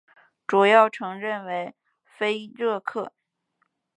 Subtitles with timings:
[0.47, 3.13] 主要城镇为菲热克。